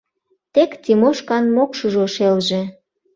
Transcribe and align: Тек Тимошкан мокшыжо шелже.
Тек 0.53 0.71
Тимошкан 0.83 1.45
мокшыжо 1.55 2.05
шелже. 2.15 2.61